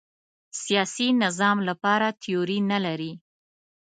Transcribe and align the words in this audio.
سیاسي 0.63 1.07
نظام 1.23 1.57
لپاره 1.69 2.07
تیوري 2.21 2.59
نه 2.71 2.77
لري 2.85 3.11